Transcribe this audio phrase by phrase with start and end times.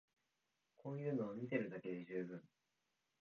[0.77, 2.41] こういうのは見てるだけで充分